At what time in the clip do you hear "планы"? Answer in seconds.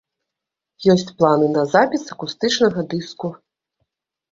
1.19-1.51